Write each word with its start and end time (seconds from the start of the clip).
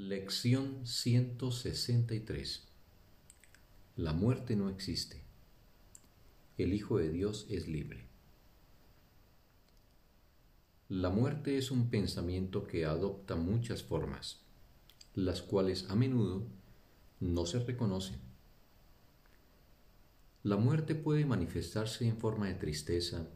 Lección 0.00 0.86
163 0.86 2.68
La 3.96 4.12
muerte 4.12 4.54
no 4.54 4.68
existe. 4.68 5.24
El 6.56 6.72
Hijo 6.72 6.98
de 6.98 7.10
Dios 7.10 7.48
es 7.50 7.66
libre. 7.66 8.06
La 10.88 11.10
muerte 11.10 11.58
es 11.58 11.72
un 11.72 11.90
pensamiento 11.90 12.68
que 12.68 12.86
adopta 12.86 13.34
muchas 13.34 13.82
formas, 13.82 14.38
las 15.16 15.42
cuales 15.42 15.90
a 15.90 15.96
menudo 15.96 16.46
no 17.18 17.44
se 17.44 17.58
reconocen. 17.58 18.20
La 20.44 20.58
muerte 20.58 20.94
puede 20.94 21.26
manifestarse 21.26 22.06
en 22.06 22.18
forma 22.18 22.46
de 22.46 22.54
tristeza, 22.54 23.26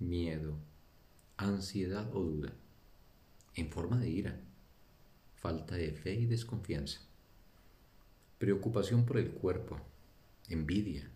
miedo, 0.00 0.56
ansiedad 1.36 2.10
o 2.12 2.24
duda, 2.24 2.52
en 3.54 3.70
forma 3.70 4.00
de 4.00 4.10
ira 4.10 4.49
falta 5.40 5.74
de 5.74 5.92
fe 5.92 6.14
y 6.14 6.26
desconfianza, 6.26 7.00
preocupación 8.38 9.06
por 9.06 9.18
el 9.18 9.30
cuerpo, 9.30 9.78
envidia, 10.48 11.10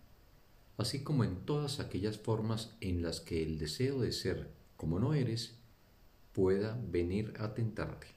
así 0.78 1.02
como 1.02 1.24
en 1.24 1.36
todas 1.44 1.78
aquellas 1.78 2.18
formas 2.18 2.74
en 2.80 3.02
las 3.02 3.20
que 3.20 3.42
el 3.42 3.58
deseo 3.58 4.00
de 4.00 4.12
ser 4.12 4.50
como 4.76 4.98
no 4.98 5.14
eres 5.14 5.54
pueda 6.32 6.78
venir 6.90 7.34
a 7.38 7.54
tentarte. 7.54 8.08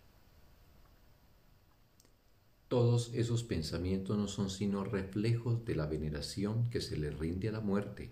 Todos 2.69 3.11
esos 3.13 3.43
pensamientos 3.43 4.17
no 4.17 4.27
son 4.27 4.49
sino 4.49 4.83
reflejos 4.83 5.63
de 5.65 5.75
la 5.75 5.85
veneración 5.85 6.69
que 6.69 6.81
se 6.81 6.97
le 6.97 7.11
rinde 7.11 7.49
a 7.49 7.53
la 7.53 7.61
muerte 7.61 8.09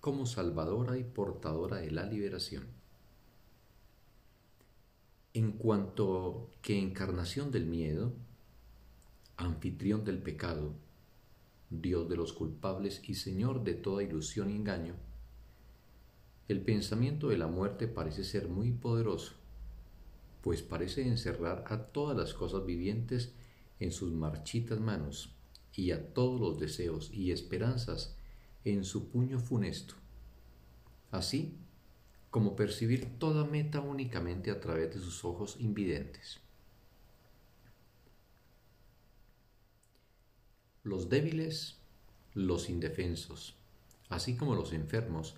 como 0.00 0.24
salvadora 0.24 0.96
y 0.96 1.04
portadora 1.04 1.78
de 1.78 1.90
la 1.90 2.06
liberación 2.06 2.79
en 5.32 5.52
cuanto 5.52 6.50
que 6.60 6.78
encarnación 6.78 7.52
del 7.52 7.66
miedo, 7.66 8.12
anfitrión 9.36 10.04
del 10.04 10.18
pecado, 10.18 10.74
Dios 11.70 12.08
de 12.08 12.16
los 12.16 12.32
culpables 12.32 13.00
y 13.08 13.14
Señor 13.14 13.62
de 13.62 13.74
toda 13.74 14.02
ilusión 14.02 14.50
y 14.50 14.56
engaño, 14.56 14.94
el 16.48 16.62
pensamiento 16.62 17.28
de 17.28 17.38
la 17.38 17.46
muerte 17.46 17.86
parece 17.86 18.24
ser 18.24 18.48
muy 18.48 18.72
poderoso, 18.72 19.34
pues 20.42 20.62
parece 20.62 21.06
encerrar 21.06 21.64
a 21.68 21.78
todas 21.78 22.16
las 22.16 22.34
cosas 22.34 22.66
vivientes 22.66 23.32
en 23.78 23.92
sus 23.92 24.12
marchitas 24.12 24.80
manos 24.80 25.32
y 25.72 25.92
a 25.92 26.12
todos 26.12 26.40
los 26.40 26.58
deseos 26.58 27.12
y 27.14 27.30
esperanzas 27.30 28.16
en 28.64 28.84
su 28.84 29.10
puño 29.10 29.38
funesto. 29.38 29.94
Así, 31.12 31.56
como 32.30 32.54
percibir 32.54 33.18
toda 33.18 33.44
meta 33.44 33.80
únicamente 33.80 34.50
a 34.50 34.60
través 34.60 34.94
de 34.94 35.00
sus 35.00 35.24
ojos 35.24 35.56
invidentes. 35.58 36.40
Los 40.84 41.08
débiles, 41.08 41.76
los 42.34 42.70
indefensos, 42.70 43.56
así 44.08 44.36
como 44.36 44.54
los 44.54 44.72
enfermos, 44.72 45.36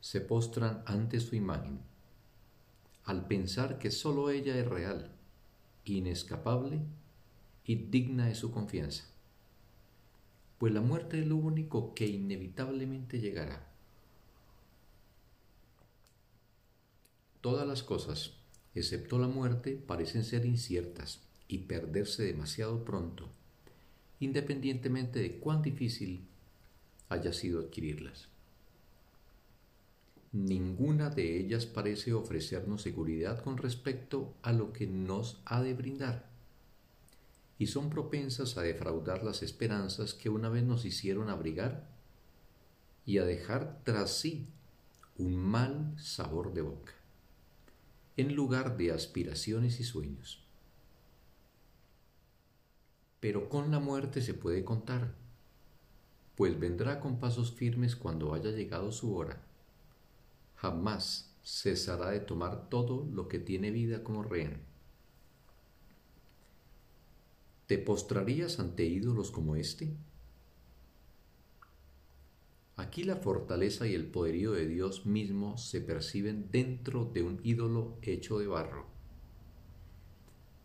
se 0.00 0.20
postran 0.20 0.82
ante 0.86 1.20
su 1.20 1.34
imagen, 1.34 1.80
al 3.04 3.26
pensar 3.26 3.78
que 3.78 3.90
sólo 3.90 4.30
ella 4.30 4.56
es 4.56 4.66
real, 4.66 5.10
inescapable 5.84 6.80
y 7.64 7.76
digna 7.76 8.26
de 8.26 8.34
su 8.34 8.50
confianza, 8.50 9.04
pues 10.58 10.72
la 10.72 10.80
muerte 10.82 11.18
es 11.18 11.26
lo 11.26 11.36
único 11.36 11.94
que 11.94 12.06
inevitablemente 12.06 13.20
llegará 13.20 13.65
Todas 17.46 17.64
las 17.64 17.84
cosas, 17.84 18.32
excepto 18.74 19.20
la 19.20 19.28
muerte, 19.28 19.76
parecen 19.76 20.24
ser 20.24 20.44
inciertas 20.44 21.20
y 21.46 21.58
perderse 21.58 22.24
demasiado 22.24 22.84
pronto, 22.84 23.28
independientemente 24.18 25.20
de 25.20 25.38
cuán 25.38 25.62
difícil 25.62 26.26
haya 27.08 27.32
sido 27.32 27.60
adquirirlas. 27.60 28.26
Ninguna 30.32 31.08
de 31.08 31.38
ellas 31.38 31.66
parece 31.66 32.14
ofrecernos 32.14 32.82
seguridad 32.82 33.40
con 33.44 33.58
respecto 33.58 34.34
a 34.42 34.52
lo 34.52 34.72
que 34.72 34.88
nos 34.88 35.40
ha 35.44 35.62
de 35.62 35.74
brindar, 35.74 36.28
y 37.60 37.68
son 37.68 37.90
propensas 37.90 38.56
a 38.56 38.62
defraudar 38.62 39.22
las 39.22 39.44
esperanzas 39.44 40.14
que 40.14 40.30
una 40.30 40.48
vez 40.48 40.64
nos 40.64 40.84
hicieron 40.84 41.30
abrigar 41.30 41.88
y 43.04 43.18
a 43.18 43.24
dejar 43.24 43.82
tras 43.84 44.18
sí 44.18 44.48
un 45.16 45.36
mal 45.36 45.94
sabor 45.96 46.52
de 46.52 46.62
boca 46.62 47.05
en 48.16 48.34
lugar 48.34 48.76
de 48.76 48.92
aspiraciones 48.92 49.80
y 49.80 49.84
sueños. 49.84 50.42
Pero 53.20 53.48
con 53.48 53.70
la 53.70 53.80
muerte 53.80 54.22
se 54.22 54.34
puede 54.34 54.64
contar, 54.64 55.14
pues 56.34 56.58
vendrá 56.58 57.00
con 57.00 57.18
pasos 57.18 57.52
firmes 57.52 57.96
cuando 57.96 58.34
haya 58.34 58.50
llegado 58.50 58.92
su 58.92 59.16
hora. 59.16 59.42
Jamás 60.56 61.34
cesará 61.42 62.10
de 62.10 62.20
tomar 62.20 62.68
todo 62.68 63.06
lo 63.12 63.28
que 63.28 63.38
tiene 63.38 63.70
vida 63.70 64.02
como 64.02 64.22
rehén. 64.22 64.60
¿Te 67.66 67.78
postrarías 67.78 68.60
ante 68.60 68.84
ídolos 68.84 69.30
como 69.30 69.56
este? 69.56 69.96
Aquí 72.96 73.04
la 73.04 73.16
fortaleza 73.16 73.86
y 73.86 73.92
el 73.92 74.06
poderío 74.06 74.52
de 74.52 74.66
Dios 74.66 75.04
mismo 75.04 75.58
se 75.58 75.82
perciben 75.82 76.48
dentro 76.50 77.04
de 77.04 77.22
un 77.22 77.40
ídolo 77.44 77.98
hecho 78.00 78.38
de 78.38 78.46
barro. 78.46 78.86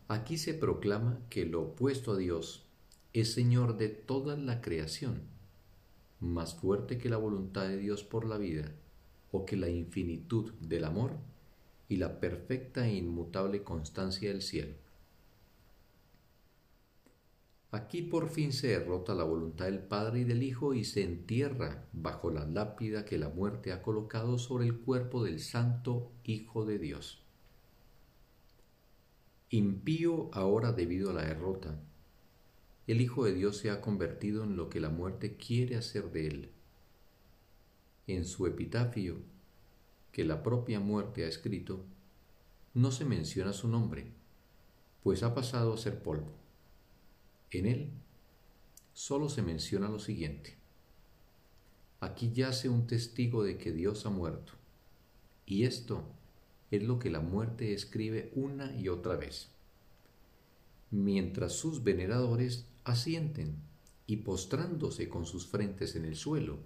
Aquí 0.08 0.38
se 0.38 0.54
proclama 0.54 1.20
que 1.28 1.44
lo 1.44 1.60
opuesto 1.60 2.12
a 2.12 2.16
Dios 2.16 2.64
es 3.12 3.34
Señor 3.34 3.76
de 3.76 3.90
toda 3.90 4.38
la 4.38 4.62
creación, 4.62 5.20
más 6.20 6.54
fuerte 6.54 6.96
que 6.96 7.10
la 7.10 7.18
voluntad 7.18 7.68
de 7.68 7.76
Dios 7.76 8.02
por 8.02 8.24
la 8.24 8.38
vida, 8.38 8.72
o 9.30 9.44
que 9.44 9.58
la 9.58 9.68
infinitud 9.68 10.52
del 10.54 10.84
amor 10.84 11.18
y 11.90 11.98
la 11.98 12.18
perfecta 12.18 12.88
e 12.88 12.94
inmutable 12.94 13.62
constancia 13.62 14.30
del 14.30 14.40
cielo. 14.40 14.72
Aquí 17.72 18.02
por 18.02 18.28
fin 18.28 18.52
se 18.52 18.68
derrota 18.68 19.14
la 19.14 19.24
voluntad 19.24 19.64
del 19.64 19.78
Padre 19.78 20.20
y 20.20 20.24
del 20.24 20.42
Hijo 20.42 20.74
y 20.74 20.84
se 20.84 21.04
entierra 21.04 21.88
bajo 21.94 22.30
la 22.30 22.44
lápida 22.44 23.06
que 23.06 23.16
la 23.16 23.30
muerte 23.30 23.72
ha 23.72 23.80
colocado 23.80 24.36
sobre 24.36 24.66
el 24.66 24.78
cuerpo 24.78 25.24
del 25.24 25.40
Santo 25.40 26.12
Hijo 26.22 26.66
de 26.66 26.78
Dios. 26.78 27.24
Impío 29.48 30.28
ahora 30.34 30.72
debido 30.72 31.10
a 31.10 31.14
la 31.14 31.24
derrota, 31.24 31.80
el 32.86 33.00
Hijo 33.00 33.24
de 33.24 33.32
Dios 33.32 33.56
se 33.56 33.70
ha 33.70 33.80
convertido 33.80 34.44
en 34.44 34.54
lo 34.54 34.68
que 34.68 34.78
la 34.78 34.90
muerte 34.90 35.38
quiere 35.38 35.76
hacer 35.76 36.12
de 36.12 36.26
él. 36.26 36.50
En 38.06 38.26
su 38.26 38.46
epitafio, 38.46 39.16
que 40.10 40.26
la 40.26 40.42
propia 40.42 40.78
muerte 40.78 41.24
ha 41.24 41.28
escrito, 41.28 41.86
no 42.74 42.92
se 42.92 43.06
menciona 43.06 43.54
su 43.54 43.66
nombre, 43.66 44.12
pues 45.02 45.22
ha 45.22 45.34
pasado 45.34 45.72
a 45.72 45.78
ser 45.78 46.02
polvo. 46.02 46.41
En 47.52 47.66
él 47.66 47.90
solo 48.94 49.28
se 49.28 49.42
menciona 49.42 49.88
lo 49.88 49.98
siguiente. 49.98 50.56
Aquí 52.00 52.32
yace 52.32 52.68
un 52.68 52.86
testigo 52.86 53.44
de 53.44 53.58
que 53.58 53.72
Dios 53.72 54.06
ha 54.06 54.10
muerto, 54.10 54.54
y 55.44 55.64
esto 55.64 56.04
es 56.70 56.82
lo 56.82 56.98
que 56.98 57.10
la 57.10 57.20
muerte 57.20 57.74
escribe 57.74 58.32
una 58.34 58.74
y 58.74 58.88
otra 58.88 59.16
vez, 59.16 59.50
mientras 60.90 61.52
sus 61.52 61.84
veneradores 61.84 62.66
asienten 62.84 63.56
y 64.06 64.16
postrándose 64.16 65.08
con 65.10 65.26
sus 65.26 65.46
frentes 65.46 65.94
en 65.94 66.06
el 66.06 66.16
suelo, 66.16 66.58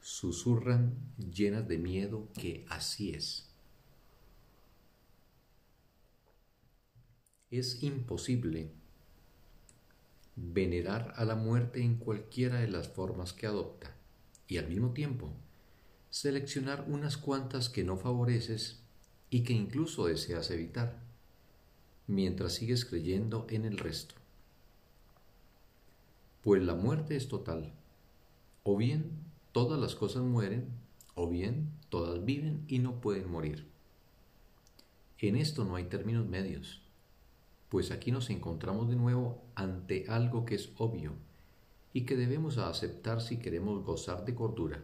susurran 0.00 0.94
llenas 1.18 1.68
de 1.68 1.78
miedo 1.78 2.28
que 2.32 2.64
así 2.68 3.10
es. 3.10 3.50
Es 7.50 7.82
imposible 7.82 8.72
venerar 10.56 11.12
a 11.16 11.26
la 11.26 11.34
muerte 11.34 11.82
en 11.82 11.96
cualquiera 11.96 12.60
de 12.60 12.68
las 12.68 12.88
formas 12.88 13.34
que 13.34 13.46
adopta 13.46 13.94
y 14.48 14.56
al 14.56 14.68
mismo 14.68 14.92
tiempo 14.92 15.30
seleccionar 16.08 16.86
unas 16.88 17.18
cuantas 17.18 17.68
que 17.68 17.84
no 17.84 17.98
favoreces 17.98 18.80
y 19.28 19.42
que 19.42 19.52
incluso 19.52 20.06
deseas 20.06 20.50
evitar, 20.50 21.02
mientras 22.06 22.54
sigues 22.54 22.86
creyendo 22.86 23.46
en 23.50 23.66
el 23.66 23.76
resto. 23.76 24.14
Pues 26.42 26.62
la 26.62 26.74
muerte 26.74 27.16
es 27.16 27.28
total. 27.28 27.74
O 28.62 28.78
bien 28.78 29.10
todas 29.52 29.78
las 29.78 29.94
cosas 29.94 30.22
mueren, 30.22 30.70
o 31.14 31.28
bien 31.28 31.70
todas 31.90 32.24
viven 32.24 32.64
y 32.66 32.78
no 32.78 33.02
pueden 33.02 33.30
morir. 33.30 33.66
En 35.18 35.36
esto 35.36 35.66
no 35.66 35.76
hay 35.76 35.84
términos 35.84 36.26
medios 36.26 36.85
pues 37.76 37.90
aquí 37.90 38.10
nos 38.10 38.30
encontramos 38.30 38.88
de 38.88 38.96
nuevo 38.96 39.44
ante 39.54 40.06
algo 40.08 40.46
que 40.46 40.54
es 40.54 40.72
obvio 40.78 41.12
y 41.92 42.06
que 42.06 42.16
debemos 42.16 42.56
aceptar 42.56 43.20
si 43.20 43.38
queremos 43.38 43.84
gozar 43.84 44.24
de 44.24 44.34
cordura. 44.34 44.82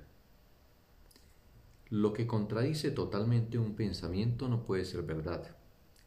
Lo 1.89 2.13
que 2.13 2.27
contradice 2.27 2.91
totalmente 2.91 3.57
un 3.57 3.77
pensamiento 3.77 4.47
no 4.47 4.65
puede 4.65 4.85
ser 4.85 5.05
verdad, 5.05 5.57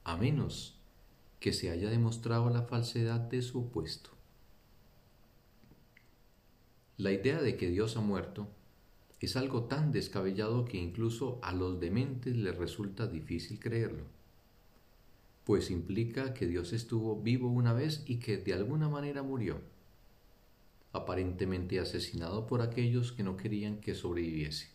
a 0.03 0.15
menos 0.15 0.79
que 1.39 1.53
se 1.53 1.71
haya 1.71 1.89
demostrado 1.89 2.51
la 2.51 2.61
falsedad 2.61 3.19
de 3.19 3.41
su 3.41 3.61
opuesto. 3.61 4.11
La 6.97 7.11
idea 7.11 7.41
de 7.41 7.57
que 7.57 7.71
Dios 7.71 7.97
ha 7.97 8.01
muerto 8.01 8.47
es 9.21 9.35
algo 9.35 9.63
tan 9.63 9.91
descabellado 9.91 10.65
que 10.65 10.77
incluso 10.77 11.39
a 11.41 11.51
los 11.51 11.79
dementes 11.79 12.35
les 12.35 12.55
resulta 12.55 13.07
difícil 13.07 13.59
creerlo, 13.59 14.03
pues 15.45 15.69
implica 15.69 16.33
que 16.33 16.47
Dios 16.47 16.73
estuvo 16.73 17.21
vivo 17.21 17.47
una 17.49 17.71
vez 17.71 18.03
y 18.07 18.17
que 18.17 18.37
de 18.37 18.53
alguna 18.53 18.89
manera 18.89 19.21
murió, 19.21 19.61
aparentemente 20.91 21.79
asesinado 21.79 22.47
por 22.47 22.61
aquellos 22.61 23.11
que 23.11 23.23
no 23.23 23.37
querían 23.37 23.79
que 23.79 23.93
sobreviviese. 23.93 24.69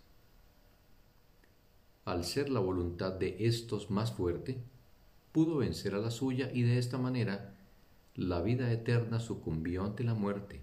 Al 2.05 2.25
ser 2.25 2.51
la 2.51 2.61
voluntad 2.61 3.13
de 3.13 3.37
estos 3.41 3.91
más 3.91 4.13
fuerte, 4.13 4.63
pudo 5.33 5.59
vencer 5.59 5.95
a 5.95 5.99
la 5.99 6.13
suya 6.13 6.51
y 6.53 6.63
de 6.63 6.79
esta 6.79 6.99
manera 6.99 7.57
la 8.15 8.41
vida 8.41 8.73
eterna 8.73 9.19
sucumbió 9.19 9.85
ante 9.85 10.05
la 10.05 10.15
muerte, 10.15 10.61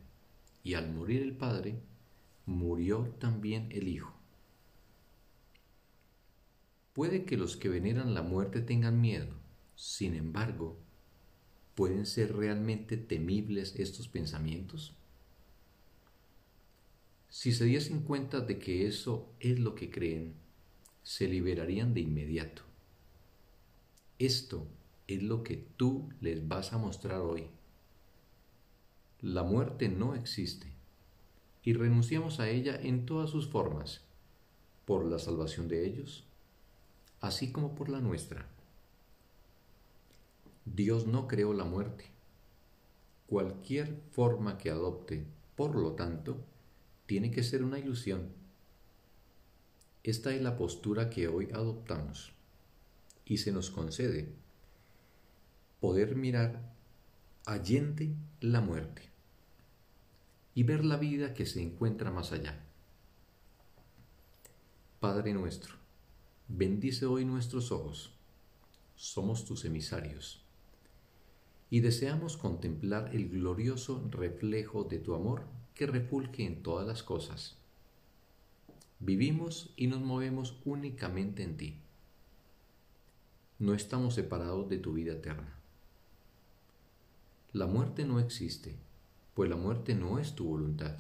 y 0.64 0.76
al 0.76 0.94
morir 0.94 1.22
el 1.22 1.36
Padre, 1.36 1.82
murió 2.46 3.14
también 3.20 3.68
el 3.72 3.90
Hijo. 3.90 4.14
Puede 6.94 7.26
que 7.26 7.38
los 7.38 7.58
que 7.58 7.70
veneran 7.70 8.14
la 8.14 8.22
muerte 8.22 8.62
tengan 8.62 9.02
miedo, 9.02 9.37
sin 9.78 10.16
embargo, 10.16 10.76
¿pueden 11.76 12.08
ser 12.08 12.36
realmente 12.36 12.98
temibles 12.98 13.76
estos 13.76 14.08
pensamientos? 14.08 14.96
Si 17.30 17.54
se 17.54 17.66
diesen 17.66 18.02
cuenta 18.02 18.40
de 18.42 18.58
que 18.58 18.88
eso 18.88 19.30
es 19.40 19.60
lo 19.60 19.76
que 19.76 19.92
creen, 19.92 20.34
se 21.04 21.28
liberarían 21.28 21.94
de 21.94 22.02
inmediato. 22.02 22.64
Esto 24.18 24.66
es 25.06 25.22
lo 25.22 25.44
que 25.44 25.58
tú 25.78 26.10
les 26.22 26.48
vas 26.48 26.74
a 26.74 26.80
mostrar 26.80 27.22
hoy. 27.22 27.46
La 29.22 29.44
muerte 29.44 29.90
no 29.90 30.16
existe 30.16 30.74
y 31.62 31.74
renunciamos 31.74 32.40
a 32.40 32.50
ella 32.50 32.82
en 32.82 33.06
todas 33.06 33.30
sus 33.30 33.48
formas, 33.48 34.02
por 34.86 35.06
la 35.06 35.20
salvación 35.20 35.68
de 35.68 35.86
ellos, 35.86 36.24
así 37.22 37.52
como 37.52 37.76
por 37.76 37.90
la 37.90 38.00
nuestra. 38.00 38.57
Dios 40.76 41.08
no 41.08 41.28
creó 41.28 41.54
la 41.54 41.64
muerte. 41.64 42.06
Cualquier 43.28 44.02
forma 44.12 44.58
que 44.58 44.70
adopte, 44.70 45.26
por 45.56 45.76
lo 45.76 45.94
tanto, 45.94 46.44
tiene 47.06 47.32
que 47.32 47.44
ser 47.44 47.64
una 47.64 47.80
ilusión. 47.80 48.30
Esta 50.04 50.34
es 50.34 50.42
la 50.42 50.58
postura 50.58 51.10
que 51.10 51.28
hoy 51.28 51.50
adoptamos 51.54 52.34
y 53.26 53.38
se 53.38 53.52
nos 53.52 53.70
concede 53.70 54.34
poder 55.80 56.16
mirar 56.16 56.74
allende 57.46 58.16
la 58.40 58.62
muerte 58.62 59.04
y 60.54 60.64
ver 60.64 60.84
la 60.84 60.98
vida 60.98 61.34
que 61.34 61.46
se 61.46 61.62
encuentra 61.62 62.12
más 62.12 62.32
allá. 62.32 62.64
Padre 65.00 65.34
nuestro, 65.34 65.76
bendice 66.48 67.06
hoy 67.06 67.26
nuestros 67.26 67.72
ojos, 67.72 68.14
somos 68.96 69.46
tus 69.46 69.66
emisarios, 69.66 70.47
y 71.70 71.82
deseamos 71.82 72.38
contemplar 72.38 73.16
el 73.16 73.30
glorioso 73.30 74.08
reflejo 74.10 74.84
de 74.84 75.00
tu 75.00 75.16
amor 75.16 75.44
que 75.76 75.88
repulque 75.88 76.46
en 76.46 76.64
todas 76.64 76.88
las 76.88 77.04
cosas. 77.04 77.58
Vivimos 79.00 79.74
y 79.76 79.88
nos 79.88 80.02
movemos 80.02 80.60
únicamente 80.66 81.44
en 81.44 81.58
ti. 81.58 81.80
No 83.60 83.74
estamos 83.74 84.16
separados 84.16 84.70
de 84.70 84.78
tu 84.78 84.94
vida 84.94 85.14
eterna. 85.14 85.54
La 87.54 87.68
muerte 87.68 88.06
no 88.06 88.20
existe 88.20 88.76
pues 89.38 89.52
la 89.52 89.56
muerte 89.56 89.94
no 89.94 90.18
es 90.18 90.34
tu 90.34 90.46
voluntad. 90.46 90.98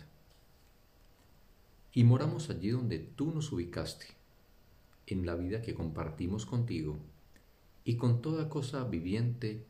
Y 1.92 2.04
moramos 2.04 2.52
allí 2.52 2.70
donde 2.70 3.00
tú 3.00 3.32
nos 3.32 3.52
ubicaste, 3.52 4.06
en 5.08 5.26
la 5.26 5.34
vida 5.34 5.64
que 5.64 5.74
compartimos 5.74 6.46
contigo 6.46 7.00
y 7.84 7.96
con 7.96 8.22
toda 8.22 8.48
cosa 8.48 8.84
viviente 8.84 9.66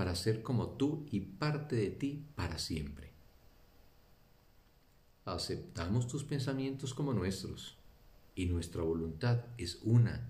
para 0.00 0.14
ser 0.14 0.42
como 0.42 0.66
tú 0.66 1.04
y 1.10 1.20
parte 1.20 1.76
de 1.76 1.90
ti 1.90 2.24
para 2.34 2.56
siempre. 2.56 3.10
Aceptamos 5.26 6.08
tus 6.08 6.24
pensamientos 6.24 6.94
como 6.94 7.12
nuestros 7.12 7.76
y 8.34 8.46
nuestra 8.46 8.82
voluntad 8.82 9.44
es 9.58 9.78
una 9.82 10.26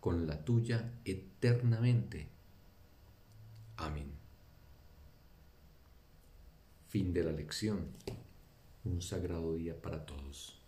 con 0.00 0.26
la 0.26 0.42
tuya 0.46 0.94
eternamente. 1.04 2.30
Amén. 3.76 4.10
Fin 6.88 7.12
de 7.12 7.24
la 7.24 7.32
lección. 7.32 7.88
Un 8.86 9.02
sagrado 9.02 9.56
día 9.56 9.78
para 9.78 10.06
todos. 10.06 10.61